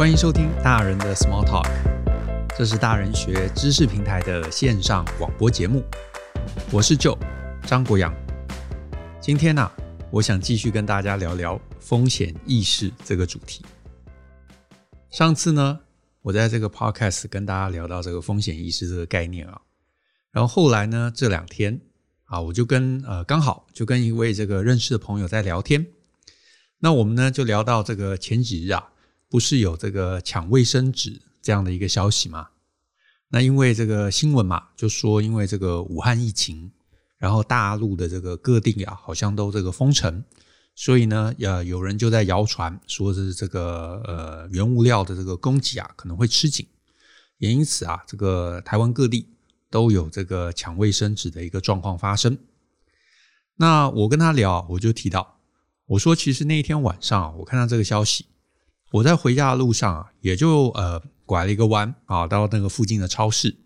[0.00, 1.68] 欢迎收听大人的 Small Talk，
[2.56, 5.84] 这是大人学知识平台的线上广播节目。
[6.72, 7.18] 我是 Joe
[7.66, 8.10] 张国阳。
[9.20, 9.70] 今天呢、
[10.10, 13.62] 我想继续跟大家聊聊风险意识这个主题。
[15.10, 15.78] 上次呢，
[16.22, 19.60] 我在这个 Podcast 跟大家聊到这个风险意识这个概念啊，
[20.30, 21.78] 然后后来呢，这两天
[22.24, 25.88] 啊，我就跟呃刚好就跟一位这个认识的朋友在聊天，
[26.78, 28.92] 那我们呢就聊到这个前几日啊。
[29.30, 32.48] 不是有这个抢卫生纸这样的一个消息吗？
[33.28, 36.72] 那因为这个新闻嘛，就说因为这个武汉疫情，
[37.16, 40.24] 然后大陆的这个各地啊，好像都这个封城，
[40.74, 46.66] 所以呢，呃，有人就在谣传说是这个呃原物料的这个供给啊可能会吃紧，
[47.38, 49.28] 也因此啊，这个台湾各地
[49.70, 52.36] 都有这个抢卫生纸的一个状况发生。
[53.54, 55.38] 那我跟他聊，我就提到，
[55.86, 58.26] 我说其实那一天晚上啊，我看到这个消息。
[58.90, 63.56] 我在回家的路上啊，也就呃拐了一个弯啊，到那个附近的超市，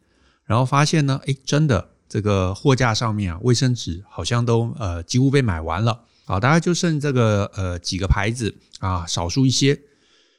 [0.45, 9.81] 然后发现呢，诶，真的这个货架上面啊，卫生纸好像都呃几乎被买完了啊，大概就剩这个呃几个牌子啊，少数一些，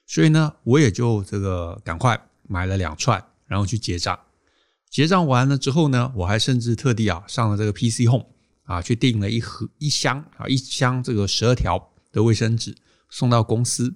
[0.05, 4.19] 所以呢，我也就这个赶快买了两串，然后去结账。
[4.91, 8.27] 结账完了之后呢，我还甚至特地啊上了这个 PC Home
[8.65, 12.75] 啊，去订了一盒一箱啊一箱这个十二条的卫生纸
[13.09, 13.95] 送到公司。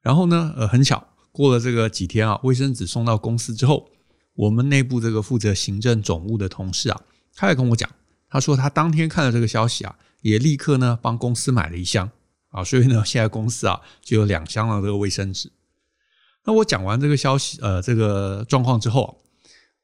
[0.00, 3.90] 然后呢，呃，很巧，过了这个几天啊，卫生纸送到公司之后，
[4.34, 7.00] 我们内部这个负责行政总务的同事啊，
[7.34, 7.90] 他也跟我讲，
[8.28, 12.10] 他说他当天看了这个消息啊，也立刻呢帮公司买了一箱
[12.50, 15.50] 啊，所以呢，现在公司啊就有两箱的这个卫生纸。
[16.44, 19.10] 那我讲完这个消息，呃，这个状况之后啊，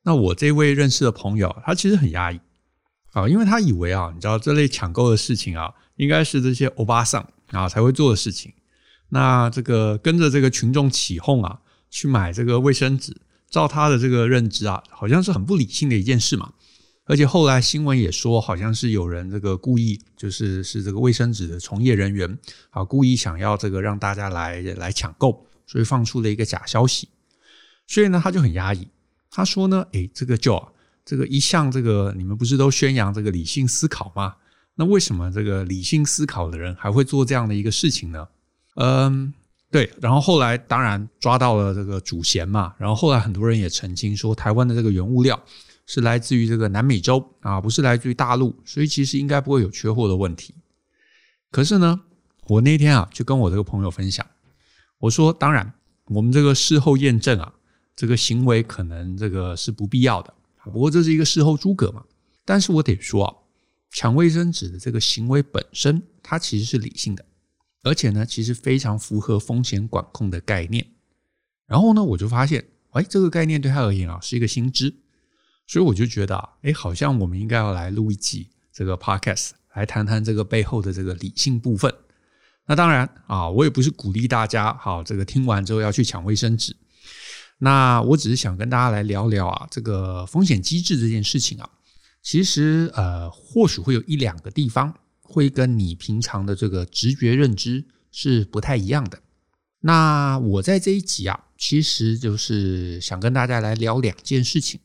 [0.05, 2.41] 那我这位认识的朋友，他其实很压抑
[3.13, 8.53] 啊，因为他以为啊，你知道这类抢购的事情啊，应该是这些欧巴桑啊才会做的事情。
[9.15, 13.17] 那这个跟着这个群众起哄啊，去买这个卫生纸，
[13.49, 16.53] 照他的这个认知啊，好像是很不理性的一件事嘛。
[17.05, 22.37] 而且后来新闻也说，好像是有人这个故意，就是是这个卫生纸的从业人员
[22.71, 27.09] 啊，故意想要这个让大家来来抢购，所以放出了一个假消息。
[27.87, 28.89] 所以呢，他就很压抑。
[29.31, 30.69] 他说呢，诶，这个就啊，
[31.05, 34.35] 这个一向这个你们不是都宣扬这个理性思考吗？
[34.75, 38.27] 那为什么这个理性思考的人还会做这样的一个事情呢？
[38.75, 39.33] 嗯，
[39.71, 45.41] 对，然后后来当然抓到了这个主嫌嘛，然后后来很多人也澄清说，台湾的这个原物料
[45.87, 50.55] 是来自于这个南美洲啊，不是来自于大陆，所以其实应该不会有缺货的问题。
[51.51, 52.01] 可是呢，
[52.49, 54.27] 我那天啊就跟我这个朋友分享，
[54.99, 55.73] 我说，当然
[56.07, 57.55] 我们这个事后验证啊，
[57.95, 62.03] 这个行为可能这个是不必要的，不过这是一个事后诸葛嘛。
[62.45, 63.35] 但是我得说啊，
[63.93, 67.25] 抢卫生纸的这个行为本身，它其实是理性的。
[67.85, 70.85] 而且呢，其实非常符合风险管控的概念。
[71.67, 74.93] 然后呢，我就发现，哎，这个概念对他而言啊是一个新知，
[75.67, 81.95] 所以我就觉得啊，哎，好像我们应该要来录一集这个 podcast，来谈谈这个背后的这个理性部分。
[82.67, 86.75] 那当然啊，我也不是鼓励大家好，这个听完之后要去抢卫生纸。
[87.59, 91.69] 那我只是想跟大家来聊聊啊，这个风险机制这件事情啊，
[92.23, 94.95] 其实呃，或许会有一两个地方。
[95.25, 99.21] 会跟你平常的这个直觉认知是不太一样的。
[99.81, 104.81] 那我在这一集啊，其实就是想跟大家来聊两件事情，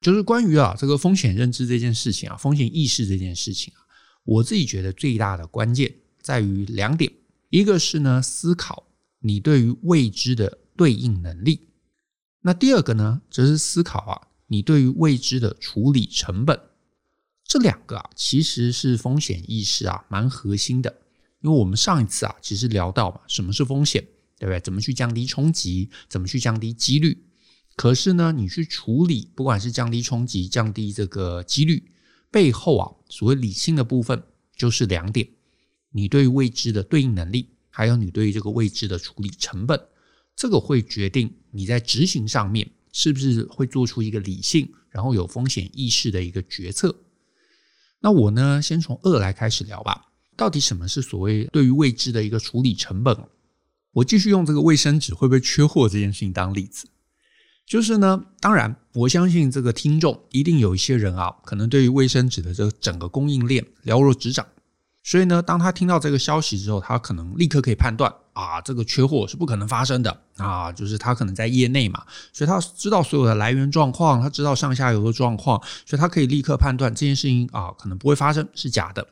[0.00, 3.80] 就是关于啊这个风险认知这件事情啊，风险意识这件事情啊，
[4.24, 7.10] 我自己觉得最大的关键在于两点，
[7.50, 8.88] 一个是呢思考
[9.20, 11.68] 你对于未知的对应能力，
[12.42, 16.60] 那第二个呢则是思考啊你对于未知的处理成本。
[17.44, 21.02] 这两个啊，其实是风险意识啊，蛮核心的。
[21.42, 24.02] 因为我们上一次啊，其实聊到嘛，什么是风险，
[24.38, 24.58] 对不对？
[24.60, 25.90] 怎么去降低冲击？
[26.08, 27.24] 怎么去降低几率？
[27.76, 31.90] 可是呢，你去处理，不管是降低冲击、降低这个几率，
[32.30, 34.22] 背后啊，所谓理性的部分
[34.56, 35.28] 就是两点：
[35.90, 39.78] 你对未知的对应能力，还有你对于这个未知的处理成本。
[40.34, 46.96] 这个会决定你在执行上面是不是会做出一个理性，然后有风险意识的一个决策。
[48.04, 50.08] 那我呢，先从二来开始聊吧。
[50.36, 53.16] 到底什么是所谓对于未知的一个处理成本？
[53.92, 56.86] 我继续用这个卫生纸会不会缺货这件事情当例子。
[57.64, 64.46] 就是呢，当然我相信这个听众一定有一些人啊，可能对于卫生纸的这个整个供应链了若指掌。
[65.04, 72.02] 所以呢，当他听到这个消息之后，他可能立刻可以判断啊，这个缺货是不可能发生的啊，就是他可能在业内嘛，
[72.32, 79.06] 所以他知道所有的来源状况，他知道上下游的状况，所以他可以立刻判断这件事情啊，可能不会发生，是假的。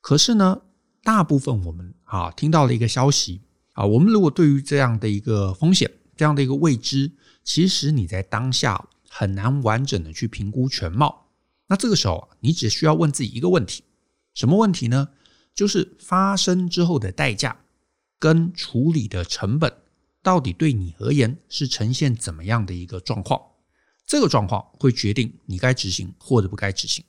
[0.00, 0.58] 可是呢，
[1.04, 3.42] 大部分我们啊听到了一个消息，
[3.74, 7.12] 啊，我们如果对于这样的一个风险、这样的一个未知，
[7.44, 11.28] 其实你在当下很难完整的去评估全貌。
[11.68, 13.84] 那这个时候，你只需要问自己一个问题：
[14.34, 15.08] 什么问题呢？
[15.54, 17.64] 就是发生之后的代价
[18.18, 19.72] 跟处理的成本，
[20.22, 23.40] 到底对你而言是呈现怎么样的一个状况？
[24.06, 27.04] 这个状况会决定你该执行或者不该执行。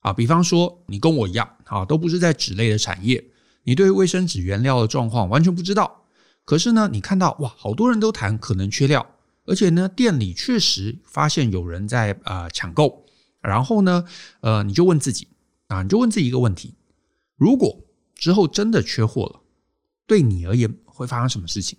[0.00, 3.24] 啊，比方说你跟我一样，啊，都不是在纸类的产业。
[3.64, 6.06] 你对卫生纸原料的状况完全不知道，
[6.44, 9.14] 可是呢，你看到哇，好多人都谈可能缺料，
[9.44, 13.04] 而且呢，店里确实发现有人在啊、呃、抢购，
[13.42, 14.06] 然后呢，
[14.40, 15.28] 呃，你就问自己
[15.68, 16.74] 啊，你就问自己一个问题：
[17.36, 17.84] 如果
[18.14, 19.40] 之后真的缺货了，
[20.06, 21.78] 对你而言会发生什么事情？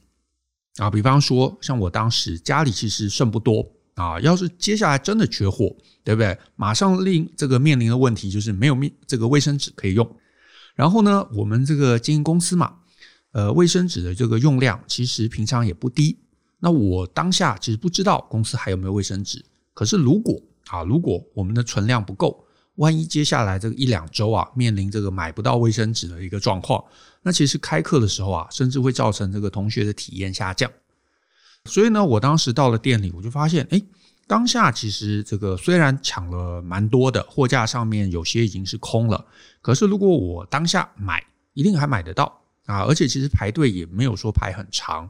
[0.78, 6.38] 啊，比方说像我当时家里其实剩不多啊，要是接下来真的缺货，对不对？
[6.56, 10.18] 马上另这个面临的问题就是没有面这个卫生纸可以用。
[10.76, 12.78] 然后呢，我们这个经营公司嘛，
[13.32, 16.18] 呃，卫生纸的这个用量其实平常也不低。
[16.60, 19.44] 那我当下其实不知道公司还有没有卫生纸。
[19.74, 22.46] 可是如果啊，如果我们的存量不够，
[22.80, 26.84] 万一接下来这个一两周啊，面临这个买不到卫生纸的一个状况，
[27.22, 30.72] 那其实开课的时候啊，甚至会造成这个同学的体验下降。
[31.66, 33.82] 所以呢，我当时到了店里，我就发现，哎，
[34.28, 39.26] 当下其实这个虽然抢了蛮多的货架上面有些已经是空了。
[39.62, 41.22] 可是，如果我当下买，
[41.54, 42.84] 一定还买得到啊！
[42.84, 45.10] 而且，其实排队也没有说排很长。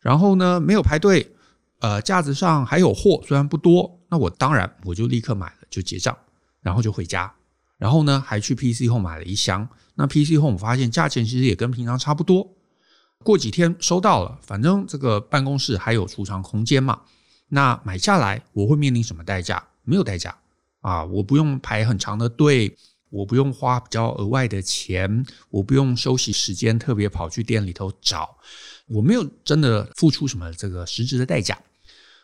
[0.00, 1.32] 然后呢，没有排队，
[1.78, 6.16] 呃，架子上还有货，虽然不多，那我当然我就立刻买了，就结账，
[6.66, 7.32] 然后就回家。
[7.78, 9.68] 然后呢，还去 PC Home 买了一箱。
[9.94, 12.52] 那 PC Home 我发现价钱其实也跟平常差不多。
[13.22, 17.02] 过几天收到了，反正这个办公室还有储藏空间嘛。
[17.50, 19.62] 那买下来我会面临什么代价？
[19.84, 20.36] 没有代价
[20.80, 21.04] 啊！
[21.04, 22.76] 我不用排很长的队。
[23.08, 28.36] 我不用花比较额外的钱，我不用休息时间特别跑去店里头找，
[28.88, 31.56] 我没有真的付出什么这个实质的代价。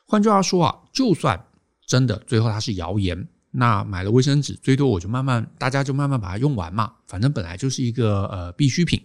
[0.05, 1.47] 换句话说啊，就算
[1.87, 9.01] 真的最后它是谣言，那买了卫生纸，最多我就慢慢大家就慢慢把它用完嘛，反正本来就是一个呃必需品。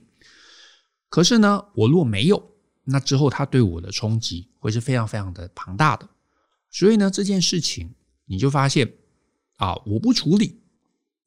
[1.09, 2.51] 可是呢，我如果没有，
[2.85, 6.09] 那之后它对我的冲击会是非常非常的庞大的。
[6.71, 7.93] 所以呢，这件事情
[8.25, 8.93] 你就发现
[9.57, 10.61] 啊，我不处理。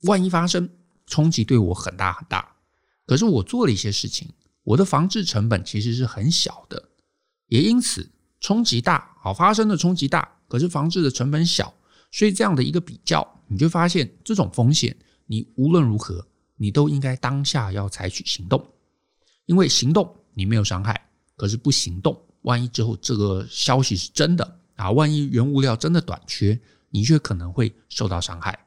[0.04, 0.70] 万一发生
[1.06, 2.56] 冲击对我很大很大，
[3.04, 4.30] 可是我做了一些事情，
[4.62, 6.88] 我的防治成本其实是很小的，
[7.48, 11.74] 也因此冲击大，好发生的冲击大，可是防治的成本小，
[12.10, 14.96] 所以这样的一个比较，你就发现这种风险，
[15.26, 16.26] 你无论如何，
[16.56, 18.64] 你都应该当下要采取行动，
[19.46, 26.58] 因为行动你没有伤害，可是不行动，万一之后这个消息是真的啊，万一原物料真的短缺，
[26.90, 28.66] 你却可能会受到伤害。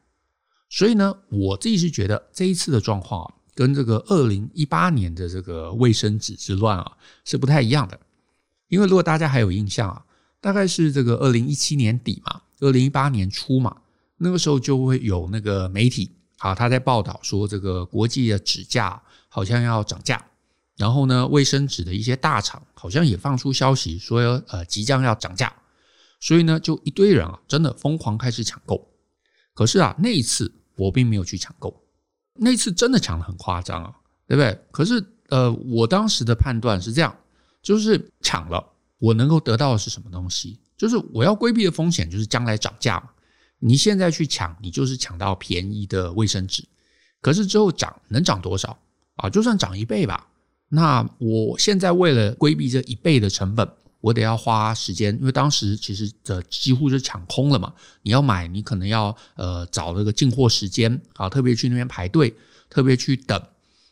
[0.69, 7.99] 所以呢，我自己是觉得这一次的状况啊，跟这个二零一八年的这个卫生纸之乱啊是不太一样的。
[8.69, 10.03] 因为如果大家还有印象啊，
[10.41, 13.75] 大概是这个二零一七年底嘛，二零一八年初嘛，
[14.17, 20.23] 那个时候就会有那个媒体啊，他在报道说这个国际的纸价好像要涨价，
[20.77, 25.53] 然后呢，卫生纸的一些大厂好像也放出消息说呃即将要涨价，
[26.19, 28.89] 所以呢，就一堆人啊真的疯狂开始抢购。
[29.53, 30.51] 可是啊，那一次。
[30.75, 31.83] 我并没有去抢购，
[32.33, 33.93] 那次真的抢得很夸张啊，
[34.27, 34.59] 对不对？
[34.71, 37.15] 可是，呃，我当时的判断是这样，
[37.61, 40.59] 就是抢了，我能够得到的是什么东西？
[40.83, 43.09] 就是我要规避的风险，就是将来涨价嘛。
[43.59, 46.67] 你现在去抢，你就是抢到便宜的卫生纸，
[47.21, 48.77] 可是之后涨能涨多少
[49.15, 49.29] 啊？
[49.29, 50.27] 就算涨一倍吧，
[50.67, 53.65] 那我现在为了规避这一倍的成本。
[54.01, 57.73] 我得要花时间，因为当时其实这几乎是抢空了嘛。
[58.01, 62.35] 你要买，你可能要呃找那个进货时间啊，特别去那边排队，
[62.69, 63.41] 特别去等。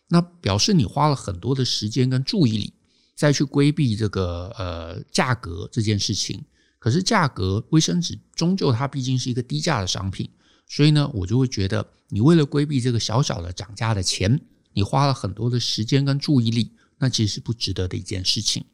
[0.09, 2.73] 那表示你花了很多的时间跟注意力，
[3.15, 6.43] 再去规避这个呃价格这件事情。
[6.81, 10.27] 可是价格卫生纸终究它毕竟是一个低价的商品，
[10.67, 14.41] 所以呢，我就会觉得你为了规避这个小小的涨价的钱，
[14.73, 18.65] 你花了很多的时间跟注意力，那其实是不值得的一件事情。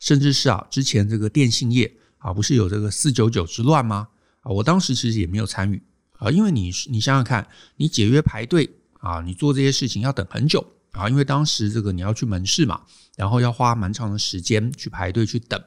[0.00, 4.08] 甚至是啊，之前这个电信业啊，不是有这个四九九之乱吗？
[4.40, 5.82] 啊，我当时其实也没有参与
[6.12, 12.80] 啊，因为你你想想看，你解约排队啊，你做这些事情要等很久啊，因为当时这个你要去门市嘛，
[13.14, 15.62] 然后要花蛮长的时间去排队去等。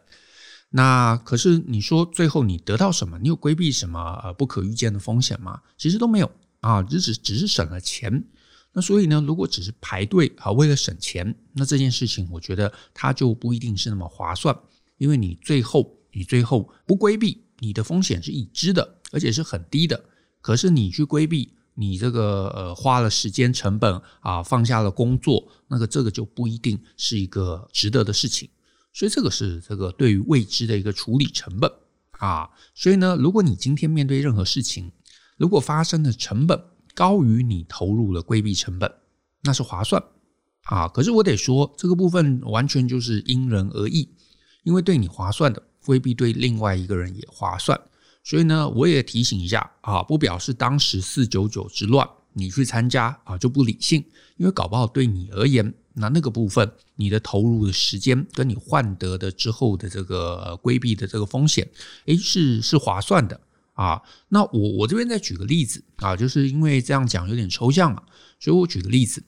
[0.78, 3.18] 那可是你说最后你得到什么？
[3.20, 5.62] 你有规避什么呃不可预见的风险吗？
[5.78, 6.30] 其实都没有
[6.60, 8.26] 啊，只只只是省了钱。
[8.74, 14.54] 那所以呢，如果只是排队啊，为了省钱，那这件事情我觉得它就不一定是那么划算，
[14.98, 20.04] 因为你最后你最后不规避，你的风险是已知的，而且是很低的。
[20.42, 28.50] 可是你去规避，你这个呃花了时间成本啊，放下了工作，那个这个就不一定是一个值得的事情。
[28.96, 31.70] 所以这个是这个对于未知的一个处理成本
[32.12, 32.50] 啊。
[32.74, 34.94] 所以呢，如果你今天面对任何事情，
[35.36, 36.58] 如果发生的成本
[36.94, 38.90] 高于你投入的规避成本，
[39.44, 40.02] 那是划算
[40.64, 40.88] 啊。
[40.88, 44.10] 可是我得说，这个部分完全就是因人而异，
[44.64, 47.78] 因为对你划算的未必对另外一个人也划算。
[48.24, 54.06] 所以呢，我也提醒一下啊，不表示当时四九九之乱你去参加啊就不理性，
[54.38, 61.68] 因为搞不好对你而言，那那个部分你的投入的时间跟你换得的之后的这个规避的这个风险，
[62.06, 63.42] 诶，是是划算的
[63.74, 64.02] 啊。
[64.30, 68.04] 那我我这边再举个例子啊，就是因为这样讲有点抽象嘛，
[68.40, 69.24] 所以我举个例子，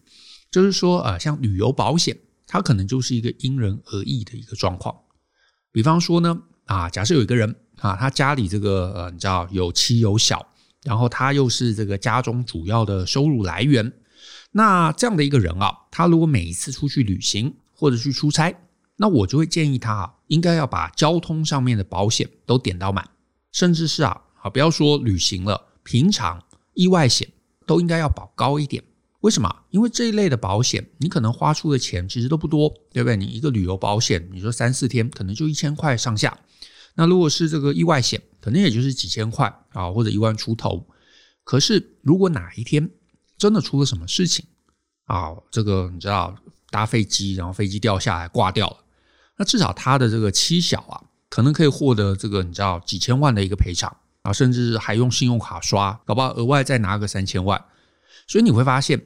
[0.52, 4.96] 就是说啊，像旅游保险，它可能就是一个因人而异的一个状况。
[5.72, 7.56] 比方说呢，啊，假设有一个人。
[7.78, 10.44] 啊，他家里这个呃，你知道有妻有小，
[10.88, 13.92] 然后他又是这个家中主要的收入来源。
[14.52, 18.56] 那这样的一个人啊，他如果每一次出去旅行或者去出差，
[18.96, 23.10] 那我就会建议他啊，应该要把交通上面的保险都点到满，
[23.52, 26.42] 甚至是啊，啊不要说旅行了，平常
[26.74, 27.28] 意外险
[27.66, 28.82] 都应该要保高一点。
[29.22, 29.54] 为什么？
[29.72, 33.18] 因为这一类的保险，你可能花出的钱其实都不多，对不对？
[33.18, 36.38] 你一个旅游保险，你说三四天，可能就一千块上下。
[36.96, 40.88] 那如果是这个意外险，可能也就是几千块啊，或者一万出头。
[41.44, 42.90] 可是如果哪一天
[43.38, 44.46] 真的出了什么事情
[45.06, 46.36] 啊，这个你知道
[46.70, 48.78] 搭飞机，然后飞机掉下来挂掉了，
[49.38, 57.64] 那至少他的这个妻小啊，可能可以获得这个你知道几千万的一个赔偿啊，甚至还用信用卡刷，搞不好额外再拿个三千万。
[58.28, 59.02] 所以你会发现，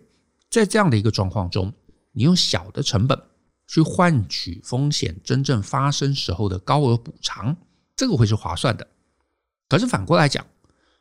[0.49, 1.71] 在这样的一个状况中，
[2.13, 3.21] 你用小的成本
[3.67, 7.55] 去换取风险真正发生时候的高额补偿。
[7.95, 8.87] 这个会是划算的，
[9.71, 10.45] 可是反过来讲，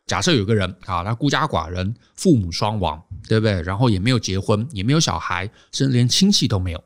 [0.07, 3.61] 假设有个人啊，他孤家寡人，父母双亡，对不对？
[3.63, 6.85] 然后也没有结婚，也没有小孩，甚至连亲戚都没有。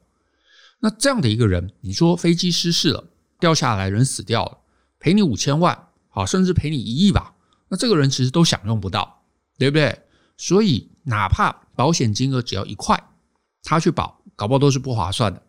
[0.80, 3.04] 那这样的一个人，你说飞机失事了，
[3.38, 4.60] 掉下来人死掉了，
[4.98, 7.34] 赔你五千万，好，甚至赔你一亿吧？
[7.68, 9.22] 那这个人其实都享用不到，
[9.58, 10.00] 对不对？
[10.38, 12.98] 所以哪怕保险金额只要一块，
[13.62, 15.42] 他去保，搞不好都是不划算的。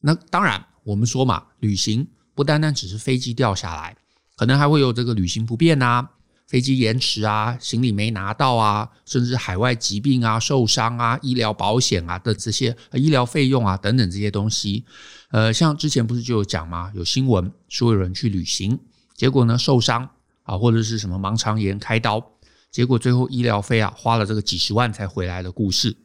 [0.00, 2.08] 那当然，我们说嘛，旅行。
[2.34, 3.94] 不单单只是飞机掉下来，
[4.36, 6.10] 可能还会有这个旅行不便啊，
[6.46, 14.84] 飞机延迟啊，行李没拿到啊，甚至海外疾病啊、受伤啊、医疗保险啊的这些医疗费用啊等等这些东西。
[15.30, 16.90] 呃，像之前不是就有讲吗？
[16.94, 18.78] 有新闻说有人去旅行，
[19.14, 20.08] 结果呢受伤
[20.42, 22.24] 啊，或者是什么盲肠炎开刀，
[22.70, 25.96] 结果最后医疗费啊花了这个几十万才回来的故事。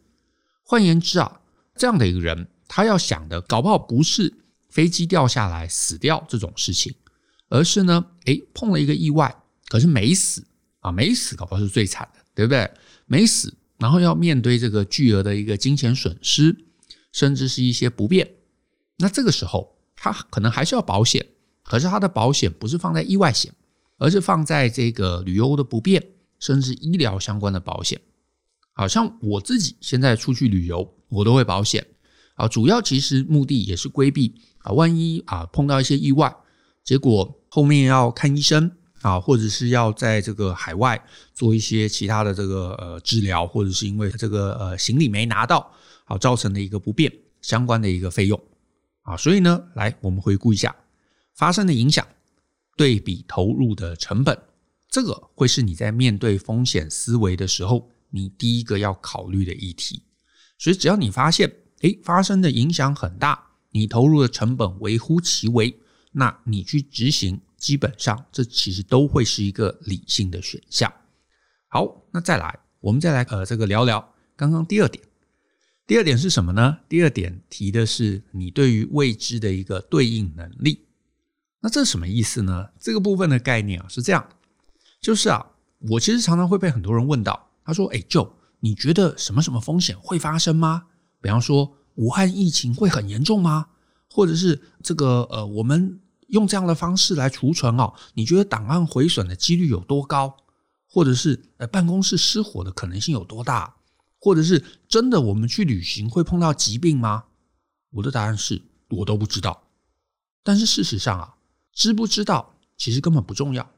[0.63, 1.39] 换言之啊，
[1.75, 4.35] 这样的一个人，他要想的搞不好不是。
[4.69, 6.93] 飞机掉下来死掉这种事情，
[7.49, 10.45] 而是呢，诶，碰了一个意外，可是没死
[10.79, 12.69] 啊，没死搞不好是最惨的，对不对？
[13.05, 16.55] 没死，然后要面对这个巨额的一个金钱损失，
[17.11, 18.29] 甚至是一些不便。
[18.97, 21.25] 那这个时候，他可能还是要保险，
[21.63, 23.51] 可是他的保险不是放在意外险，
[23.97, 26.03] 而是放在这个旅游的不便，
[26.39, 27.99] 甚至医疗相关的保险。
[28.73, 31.85] 好像我自己现在出去旅游，我都会保险
[32.35, 34.35] 啊，主要其实目的也是规避。
[34.59, 36.35] 啊，万一啊碰到一些意外，
[36.83, 41.03] 结果后面要看医生啊，或者是要在这个海外
[41.33, 45.71] 做一些其他的这个呃治疗，或者是因为这个呃行李没拿到，
[46.05, 48.39] 好造成的一个不便，相关的一个费用
[49.01, 50.75] 啊，所以呢，来我们回顾一下
[51.33, 52.05] 发生的影响，
[52.77, 54.37] 对比投入的成本，
[54.89, 60.03] 这个会是你在面对风险思维的时候，你第一个要考虑的议题。
[60.57, 61.49] 所以只要你发现，
[61.81, 63.47] 诶，发生的影响很大。
[63.71, 65.79] 你投入的成本微乎其微，
[66.19, 70.91] 那你去执行，基本上这其实都会是一个理性的选项。
[71.69, 75.01] 好，那再来，我们再来呃，这个聊聊刚刚第二点。
[75.87, 76.79] 第二点是什么呢？
[76.89, 80.85] 第二点提的是你对于未知的一个对应能力。
[81.61, 82.69] 那这是什么意思呢？
[82.77, 84.27] 这个部分的概念啊是这样，
[85.01, 85.45] 就是啊，
[85.89, 90.87] 我其实常常会被很多人问到，他说：“哎，Joe，你觉得什么什么风险会发生吗？”
[91.21, 91.75] 比方说。
[91.95, 93.67] 武汉疫情会很严重吗？
[94.09, 95.99] 或者是这个呃，我们
[96.29, 100.35] 用这样的方式来储存哦，你觉得档案毁损的几率有多高？
[100.87, 103.75] 或者是呃，办公室失火的可能性有多大？
[104.19, 107.25] 或者是真的我们去旅行会碰到疾病吗？
[107.91, 109.67] 我的答案是我都不知道。
[110.43, 111.35] 但是事实上啊，
[111.73, 113.71] 知不知道其实根本不重要，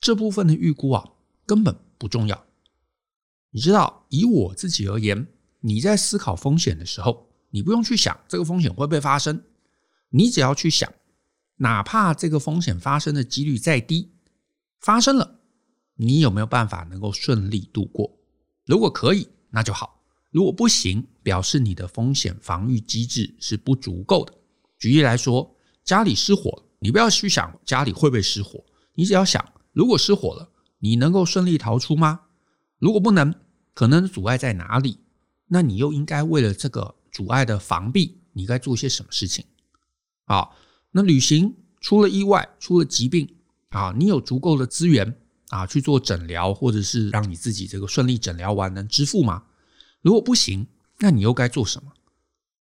[0.00, 1.04] 这部分的预估啊
[1.46, 2.44] 根本不重要。
[3.50, 5.26] 你知道，以我自己而言，
[5.60, 7.26] 你在思考风险的时候。
[7.50, 9.42] 你不用去想这个风险会不会发生，
[10.10, 10.92] 你只要去想，
[11.58, 14.10] 哪怕这个风险发生的几率再低，
[14.80, 15.40] 发生了，
[15.94, 18.18] 你有没有办法能够顺利度过？
[18.64, 24.34] 如果可以，那就好；如果不行，表示你的风险防御机制是不足够的。
[24.78, 32.20] 举例来说，家里失火，你不要去想家里会不会失火，你只要想，如果失火了，你能够顺利逃出吗？
[32.78, 33.34] 如果不能，
[33.74, 34.98] 可能阻碍在哪里？
[35.48, 39.44] 那你又应该为了这个阻碍的防避，你该做些什么事情？
[40.26, 40.50] 啊，
[40.90, 43.34] 那旅行出了意外，出了疾病
[43.68, 45.16] 啊，你有足够的资源
[45.48, 49.44] 啊去做诊疗，或者是让你自己这个顺利诊疗完能支付吗？
[50.00, 50.66] 如果不行，
[50.98, 51.92] 那你又该做什么？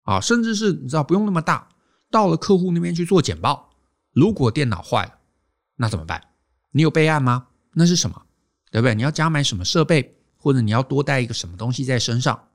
[0.04, 1.70] 啊，甚至是你知道不用那么大，
[2.10, 3.70] 到了客户那边去做简报，
[4.12, 5.14] 如果电脑坏了，
[5.76, 6.22] 那怎么办？
[6.72, 7.48] 你有备案吗？
[7.74, 8.24] 那是什么？
[8.72, 8.94] 对不对？
[8.94, 12.48] 你要加买什么设备，或者你要多带一个什么东西在身上？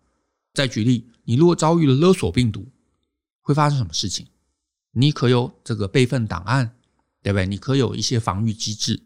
[0.53, 2.69] 再举例，你如果遭遇了勒索病毒，
[3.41, 4.27] 会发生什么事情？
[4.93, 6.77] 你可有这个备份档案，
[7.23, 7.47] 对不对？
[7.47, 9.03] 你可有一些防御机制，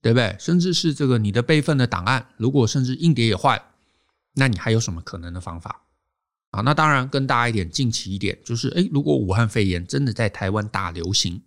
[0.00, 0.36] 对不对？
[0.40, 3.62] 甚至是这个你的备份的档案，如果甚至硬碟也坏，
[4.34, 5.82] 那你还有什么可能的方法？
[6.50, 11.42] 啊，那当然更大一点、近期一点，就是诶，如果武汉肺炎真的在台湾大流行，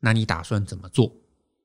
[0.00, 1.14] 那你打算怎么做？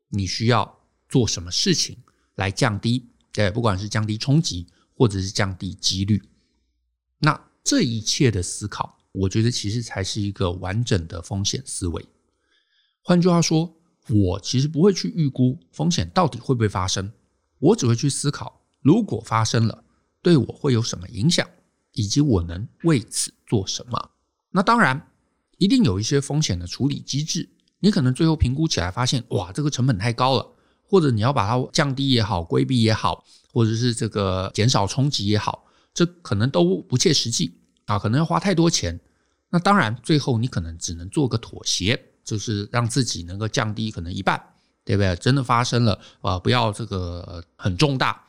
[0.09, 0.79] 你需要
[1.09, 1.97] 做什么事情
[2.35, 3.09] 来降低？
[3.33, 6.21] 对，不管是降低冲击，或者是降低几率。
[7.17, 12.05] 那这一切的思考，我觉得其实才是一个完整的风险思维。
[13.01, 13.75] 换句话说，
[14.09, 17.11] 我其实不会去预估风险到底会不会发生，
[17.59, 19.83] 我只会去思考，如果发生了，
[20.21, 21.47] 对我会有什么影响，
[21.93, 24.11] 以及我能为此做什么。
[24.51, 25.11] 那当然，
[25.57, 35.65] 一定有一些风险的处理机制，你可能最后评估起来发现，哇，这个成本太高了，或者你要把它降低也好，规避也好，或者是这个减少冲击也好。
[35.93, 38.99] 这可能都不切实际啊，可能要花太多钱。
[39.49, 44.41] 那当然，最后你可能只能做个妥协，就是让自己能够降低可能一半，
[44.83, 45.15] 对不对？
[45.15, 48.25] 真的发生了啊，不要这个很重大。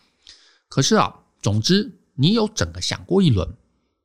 [0.69, 3.49] 可是啊，总之你有整个想过一轮，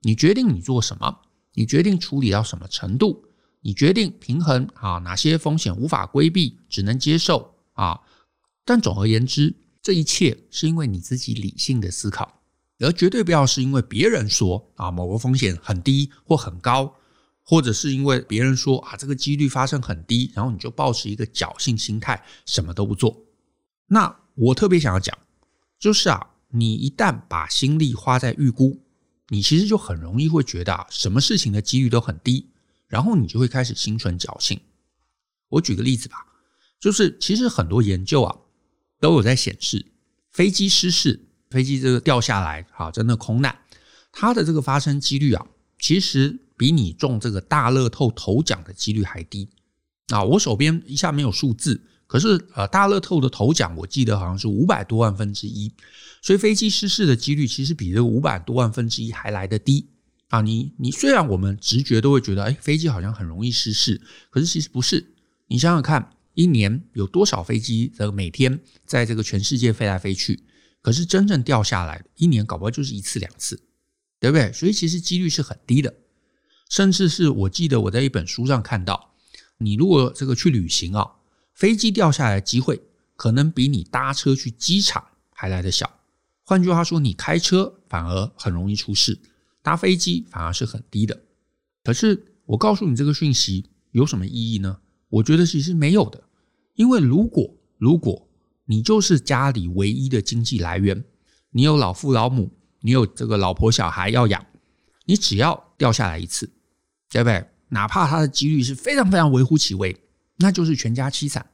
[0.01, 1.20] 你决定你做什么，
[1.53, 3.26] 你决定处理到什么程度，
[3.60, 7.99] 你决定平衡啊哪些风险无法规避，只能接受啊。
[8.63, 12.40] 但总而言之，这一切是因为你自己理性的思考。
[12.82, 16.96] 而绝对不要是因为别人说啊某个风险很低或很高，
[17.44, 23.26] 或者是因为别人说啊这个几率发生很低，然后你就抱持一个侥幸心态，什么都不做。
[23.88, 25.17] 那我特别想要讲，
[25.78, 28.82] 就是啊，你一旦把心力花在预估，
[29.28, 32.50] 你其实就很容易会觉得啊什么事情的几率都很低，
[32.88, 34.60] 然后你就会开始心存侥幸。
[35.50, 36.26] 我举个例子吧，
[36.80, 38.36] 就是其实很多研究啊
[39.00, 39.86] 都有在显示，
[40.32, 41.28] 飞机失事。
[41.52, 43.56] 飞机这个掉下来，好，真的空难，
[44.12, 45.46] 它的这个发生几率啊，
[45.78, 49.50] 其实比你中这个大乐透头奖的几率还低
[50.08, 50.24] 啊！
[50.24, 55.72] 我手边一下没有数字，可是呃，大乐透的头奖我记得好像是五百多万分之一，
[56.22, 59.88] 所以飞机失事的几率其实比这个五百多万分之一还来得低
[60.30, 60.42] 啊！
[60.42, 65.14] 你你虽然我们直觉都会觉得，哎，飞机好像很容易失事，可是其实不是。
[65.48, 70.44] 你想想看，一年有多少飞机的每天在这个全世界飞来飞去？
[70.82, 73.62] 可是真正掉下来，一年搞不好就是一次两次，
[74.20, 74.52] 对不对？
[74.52, 75.94] 所以其实几率是很低的，
[76.70, 79.13] 甚至是我记得我在一本书上看到，
[79.60, 81.17] 你如果这个去旅行啊，
[81.54, 82.82] 飞机掉下来的机会
[83.15, 86.00] 可能比你搭车去机场还来得小。
[86.44, 89.20] 换句话说，你开车反而很容易出事，
[89.62, 91.22] 搭飞机反而是很低的。
[91.84, 94.80] 可是我告诉你这个讯息有什么意义呢？
[95.10, 96.24] 我觉得其实没有的，
[96.74, 98.28] 因为如果如果。
[98.71, 101.03] 你就是家里唯一的经济来源，
[101.49, 104.45] 你有老父老母，你有这个老婆小孩要养，
[105.03, 106.49] 你只要掉下来一次，
[107.10, 107.45] 对不对？
[107.67, 109.93] 哪怕它的几率是非常非常微乎其微，
[110.38, 111.45] 那就是全家凄惨，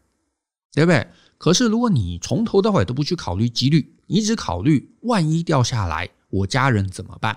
[0.72, 1.08] 对不对？
[1.40, 7.36] 可是如果你从头到尾都不去考虑几率，你只考虑万一掉下来，我家人怎么办？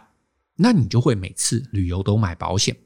[0.57, 2.77] 那你就会每次旅游都买保险。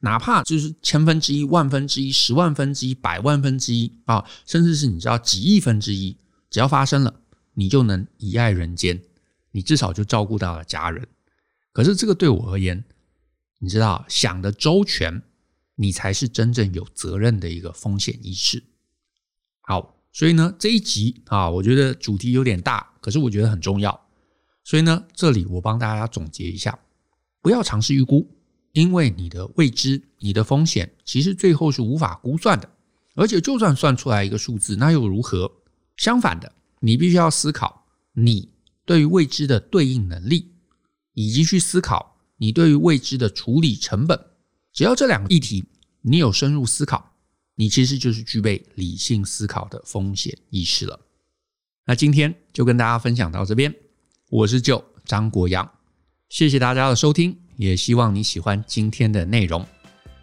[0.00, 6.16] 哪怕就是千分之一、万分之一、十万分之一、百万分之一啊，甚至是你知道几亿分之一。
[6.54, 7.20] 只要发生了，
[7.54, 9.02] 你就能以爱人间，
[9.50, 11.08] 你至少就照顾到了家人。
[11.72, 12.84] 可是这个对我而言，
[13.58, 15.20] 你知道，想的周全，
[15.74, 18.62] 你才是真正有责任的一个风险意识。
[19.62, 24.06] 好，所以呢，这一集啊，我觉得主题有点大，可是我觉得很重要。
[24.62, 26.78] 所以呢，这里我帮大家总结一下：
[27.42, 28.30] 不要尝试预估，
[28.70, 32.70] 因为你的未知、你的风险，其实最后是无法估算的。
[33.16, 35.50] 而且，就算算出来一个数字，那又如何？
[35.96, 38.50] 相反的，你必须要思考你
[38.84, 40.52] 对于未知的对应能力，
[41.12, 44.18] 以及去思考你对于未知的处理成本。
[44.72, 45.64] 只要这两个议题
[46.02, 47.12] 你有深入思考，
[47.54, 50.98] 你其实就是具备理性思考的风险意识了。
[51.86, 53.72] 那今天就跟大家分享到这边，
[54.30, 55.70] 我是 Joe，张国阳。
[56.28, 59.64] 谢谢大家的收听，也希望你喜欢今天的内容。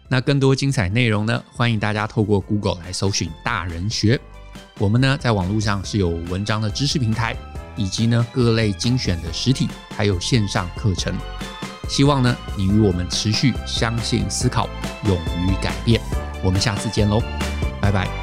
[0.08, 4.20] 那更多精彩内容呢，欢迎大家透过 Google 来搜寻大人学。
[4.78, 7.36] 我们呢，在网络上是有文章的知识平台，
[7.76, 11.14] 以及呢各类精选的实体还有线上课程。
[11.88, 14.68] 希望呢，你与我们持续相信、思考、
[15.04, 16.00] 勇于改变。
[16.42, 17.22] 我们下次见喽，
[17.80, 18.21] 拜拜。